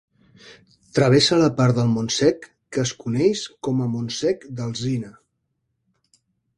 Travessa 0.99 1.37
la 1.41 1.49
part 1.59 1.77
del 1.81 1.91
Montsec 1.91 2.49
que 2.77 2.83
es 2.87 2.95
coneix 3.05 3.45
com 3.69 3.87
a 3.87 3.91
Montsec 3.95 4.51
d'Alzina. 4.59 5.17